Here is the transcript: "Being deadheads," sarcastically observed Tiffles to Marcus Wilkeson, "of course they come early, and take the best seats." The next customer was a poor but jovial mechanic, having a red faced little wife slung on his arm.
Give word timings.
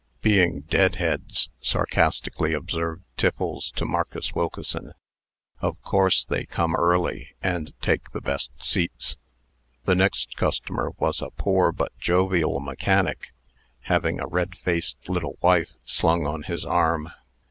"Being 0.23 0.61
deadheads," 0.61 1.51
sarcastically 1.59 2.55
observed 2.55 3.03
Tiffles 3.17 3.69
to 3.75 3.85
Marcus 3.85 4.33
Wilkeson, 4.33 4.93
"of 5.59 5.79
course 5.83 6.25
they 6.25 6.47
come 6.47 6.73
early, 6.75 7.35
and 7.39 7.79
take 7.81 8.09
the 8.09 8.19
best 8.19 8.49
seats." 8.57 9.17
The 9.85 9.93
next 9.93 10.35
customer 10.37 10.89
was 10.97 11.21
a 11.21 11.29
poor 11.29 11.71
but 11.71 11.95
jovial 11.99 12.59
mechanic, 12.59 13.27
having 13.81 14.19
a 14.19 14.25
red 14.25 14.57
faced 14.57 15.07
little 15.07 15.37
wife 15.39 15.75
slung 15.83 16.25
on 16.25 16.41
his 16.45 16.65
arm. 16.65 17.11